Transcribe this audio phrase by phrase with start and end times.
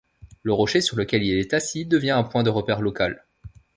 [0.41, 3.23] Le rocher sur lequel il est assis devient un point de repère local.